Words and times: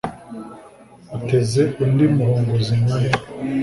Uteze 1.17 1.61
undi 1.83 2.05
muhunguzi 2.15 2.73
nka 2.81 2.97
he? 3.03 3.11